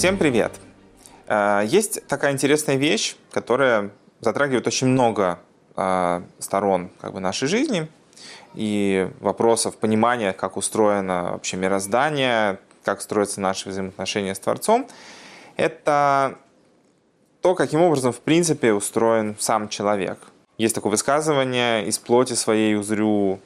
[0.00, 0.52] Всем привет!
[1.26, 5.40] Э, есть такая интересная вещь, которая затрагивает очень много
[5.76, 7.86] э, сторон как бы, нашей жизни
[8.54, 14.88] и вопросов понимания, как устроено вообще мироздание, как строятся наши взаимоотношения с Творцом.
[15.58, 16.38] Это
[17.42, 20.18] то, каким образом, в принципе, устроен сам человек.
[20.56, 23.38] Есть такое высказывание «из плоти своей узрю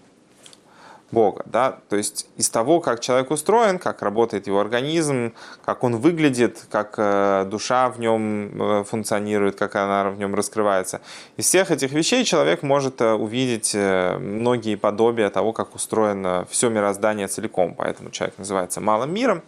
[1.10, 1.42] Бога.
[1.46, 1.78] Да?
[1.88, 5.32] То есть из того, как человек устроен, как работает его организм,
[5.64, 11.00] как он выглядит, как э, душа в нем э, функционирует, как она в нем раскрывается.
[11.36, 17.28] Из всех этих вещей человек может э, увидеть многие подобия того, как устроено все мироздание
[17.28, 17.74] целиком.
[17.74, 19.42] Поэтому человек называется малым миром.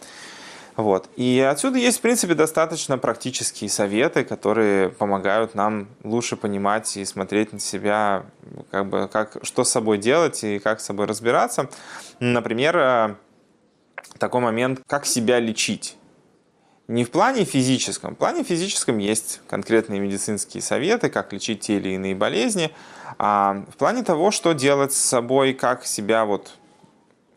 [0.76, 1.08] Вот.
[1.16, 7.52] И отсюда есть, в принципе, достаточно практические советы, которые помогают нам лучше понимать и смотреть
[7.54, 8.26] на себя,
[8.70, 11.70] как бы, как, что с собой делать и как с собой разбираться.
[12.20, 13.14] Например, э,
[14.18, 15.96] такой момент, как себя лечить.
[16.88, 18.14] Не в плане физическом.
[18.14, 22.70] В плане физическом есть конкретные медицинские советы, как лечить те или иные болезни.
[23.18, 26.52] А в плане того, что делать с собой, как себя вот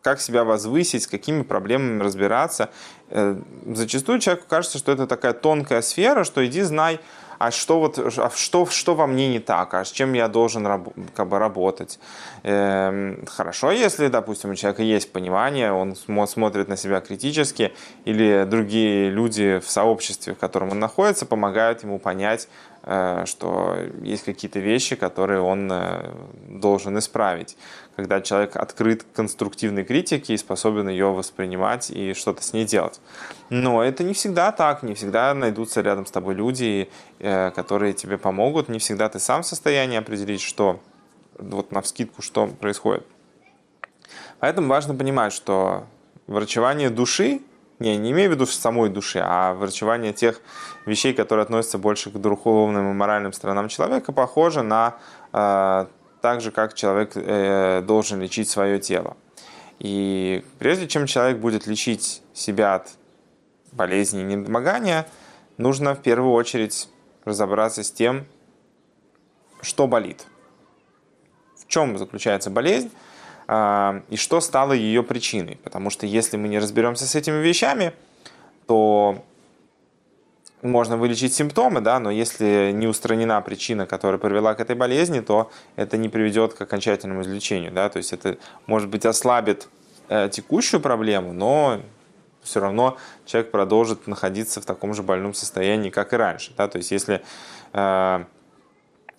[0.01, 2.69] как себя возвысить, с какими проблемами разбираться.
[3.09, 6.99] Э, зачастую человеку кажется, что это такая тонкая сфера, что иди знай,
[7.39, 10.83] а что, вот, а что, что во мне не так, а с чем я должен
[11.15, 11.97] как бы, работать.
[12.43, 15.95] Эм, хорошо, если, допустим, у человека есть понимание, он
[16.27, 21.97] смотрит на себя критически, или другие люди в сообществе, в котором он находится, помогают ему
[21.97, 22.49] понять,
[22.83, 26.11] что есть какие-то вещи, которые он э,
[26.47, 27.57] должен исправить.
[27.95, 33.01] Когда человек открыт к конструктивной критике и способен ее воспринимать и что-то с ней делать.
[33.49, 38.17] Но это не всегда так, не всегда найдутся рядом с тобой люди, э, которые тебе
[38.17, 40.79] помогут, не всегда ты сам в состоянии определить, что
[41.37, 43.05] вот на вскидку, что происходит.
[44.39, 45.85] Поэтому важно понимать, что
[46.27, 47.41] врачевание души
[47.79, 50.41] не, не имею в виду самой души, а врачевание тех
[50.85, 54.97] вещей, которые относятся больше к духовным и моральным сторонам человека, похоже на
[55.33, 55.85] э,
[56.21, 59.15] так же, как человек э, должен лечить свое тело.
[59.79, 62.89] И прежде чем человек будет лечить себя от
[63.71, 65.07] болезни и недомогания,
[65.57, 66.89] нужно в первую очередь
[67.23, 68.25] разобраться с тем,
[69.61, 70.25] что болит.
[71.57, 72.91] В чем заключается болезнь,
[73.49, 75.57] и что стало ее причиной.
[75.63, 77.93] Потому что если мы не разберемся с этими вещами,
[78.67, 79.23] то
[80.61, 85.51] можно вылечить симптомы, да, но если не устранена причина, которая привела к этой болезни, то
[85.75, 87.71] это не приведет к окончательному излечению.
[87.71, 87.89] Да?
[87.89, 88.37] То есть это,
[88.67, 89.69] может быть, ослабит
[90.09, 91.79] э, текущую проблему, но
[92.43, 96.53] все равно человек продолжит находиться в таком же больном состоянии, как и раньше.
[96.57, 96.67] Да?
[96.67, 97.21] То есть если
[97.73, 98.23] э,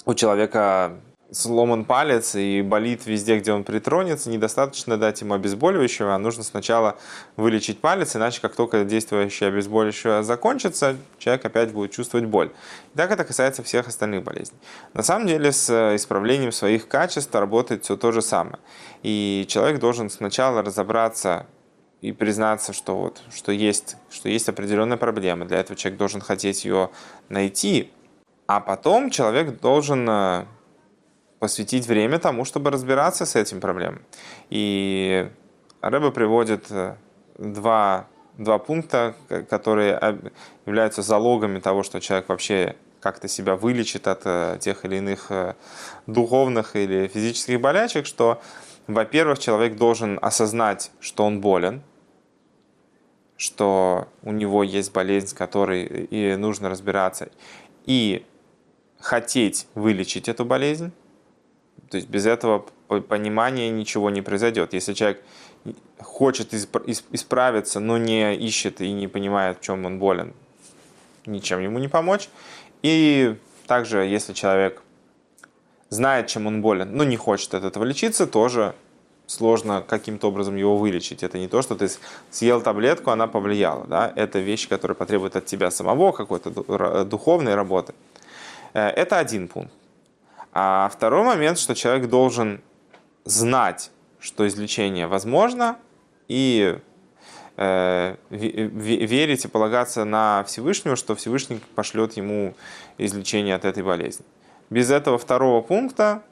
[0.05, 0.93] у человека
[1.33, 6.97] сломан палец и болит везде, где он притронется, недостаточно дать ему обезболивающего, а нужно сначала
[7.37, 12.51] вылечить палец, иначе как только действующее обезболивающее закончится, человек опять будет чувствовать боль.
[12.95, 14.59] И так это касается всех остальных болезней.
[14.95, 18.59] На самом деле с исправлением своих качеств работает все то же самое.
[19.03, 21.47] И человек должен сначала разобраться
[22.01, 25.45] и признаться, что, вот, что, есть, что есть определенная проблема.
[25.45, 26.91] Для этого человек должен хотеть ее
[27.29, 27.93] найти,
[28.47, 30.45] а потом человек должен э,
[31.41, 34.03] посвятить время тому, чтобы разбираться с этим проблемой.
[34.51, 35.29] И
[35.81, 36.95] Рэба приводит э,
[37.39, 38.07] два,
[38.39, 39.15] два пункта,
[39.49, 40.33] которые
[40.67, 45.55] являются залогами того, что человек вообще как-то себя вылечит от э, тех или иных э,
[46.07, 48.43] духовных или физических болячек, что,
[48.87, 51.83] во-первых, человек должен осознать, что он болен,
[53.39, 57.31] что у него есть болезнь, с которой и нужно разбираться,
[57.87, 58.27] и
[58.99, 60.93] хотеть вылечить эту болезнь,
[61.91, 62.65] то есть без этого
[63.09, 64.73] понимания ничего не произойдет.
[64.73, 65.23] Если человек
[65.99, 70.33] хочет исправиться, но не ищет и не понимает, в чем он болен,
[71.27, 72.29] ничем ему не помочь.
[72.83, 74.83] И также, если человек
[75.91, 78.75] знает, чем он болен, но не хочет от этого лечиться, тоже
[79.27, 81.23] сложно каким-то образом его вылечить.
[81.23, 81.89] Это не то, что ты
[82.31, 83.87] съел таблетку, она повлияла.
[83.87, 84.13] Да?
[84.17, 87.95] Это вещь, которая потребует от тебя самого какой-то духовной работы.
[88.75, 89.73] Э, это один пункт.
[90.53, 92.61] А второй момент, что человек должен
[93.25, 95.77] знать, что излечение возможно,
[96.29, 96.79] и
[97.57, 102.55] э, верить и полагаться на Всевышнего, что Всевышний пошлет ему
[102.99, 104.25] излечение от этой болезни.
[104.71, 106.23] Без этого второго пункта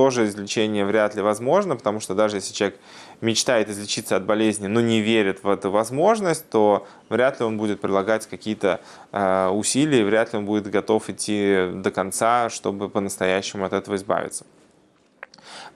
[0.00, 2.78] тоже излечение вряд ли возможно, потому что даже если человек
[3.20, 7.82] мечтает излечиться от болезни, но не верит в эту возможность, то вряд ли он будет
[7.82, 8.80] прилагать какие-то
[9.12, 14.46] э, усилия, вряд ли он будет готов идти до конца, чтобы по-настоящему от этого избавиться.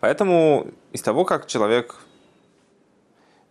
[0.01, 1.97] Поэтому из того, как человек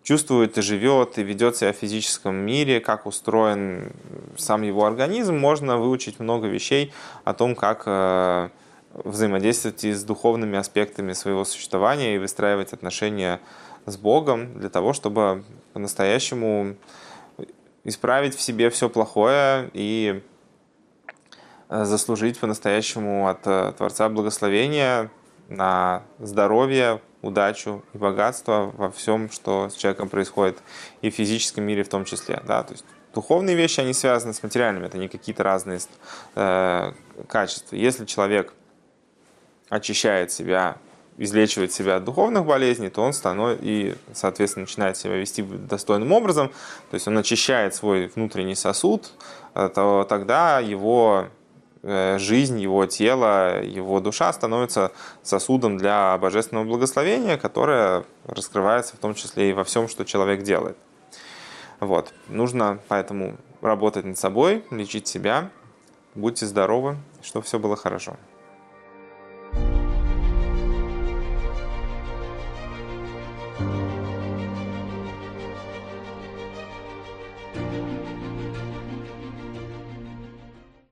[0.02, 3.92] чувствует и живет, и ведет себя в физическом мире, как устроен
[4.38, 6.92] сам его организм, можно выучить много вещей
[7.26, 8.50] о том, как э,
[8.94, 13.40] взаимодействовать и с духовными аспектами своего существования и выстраивать отношения
[13.86, 15.44] с Богом для того, чтобы
[15.74, 16.76] по-настоящему
[17.84, 20.22] исправить в себе все плохое и
[21.70, 25.10] э, заслужить по-настоящему от э, Творца благословения
[25.50, 30.60] на здоровье, удачу и богатство во всем, что с человеком происходит,
[31.02, 32.42] и в физическом мире в том числе.
[32.46, 32.64] Да?
[32.64, 35.80] То есть духовные вещи, они связаны с материальными, это не какие-то разные
[36.36, 36.94] э,
[37.28, 37.76] качества.
[37.76, 38.54] Если человек
[39.74, 40.78] очищает себя,
[41.18, 46.50] излечивает себя от духовных болезней, то он становится и, соответственно, начинает себя вести достойным образом,
[46.90, 49.12] то есть он очищает свой внутренний сосуд,
[49.56, 51.28] э, то тогда его
[51.86, 59.14] Э, жизнь, его тело, его душа становится сосудом для божественного благословения, которое раскрывается в том
[59.14, 60.78] числе и во всем, что человек делает.
[61.82, 62.14] Вот.
[62.30, 65.50] Нужно поэтому работать над собой, лечить себя.
[66.16, 68.16] Будьте здоровы, чтобы все было хорошо.